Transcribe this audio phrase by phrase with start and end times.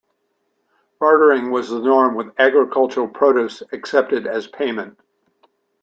[0.99, 4.99] Bartering was the norm, with agricultural produce accepted as payment.